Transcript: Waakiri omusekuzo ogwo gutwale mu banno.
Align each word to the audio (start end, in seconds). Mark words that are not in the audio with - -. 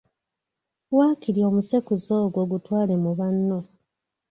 Waakiri 0.97 1.41
omusekuzo 1.49 2.13
ogwo 2.25 2.41
gutwale 2.51 2.93
mu 3.03 3.11
banno. 3.19 3.59